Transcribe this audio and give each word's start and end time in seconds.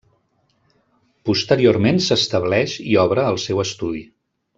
Posteriorment 1.29 2.01
s'estableix 2.05 2.75
i 2.95 2.99
obre 3.03 3.27
el 3.35 3.39
seu 3.45 3.63
estudi. 3.67 4.03